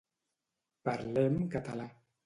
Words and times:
Parlem 0.89 1.39
català. 1.57 1.91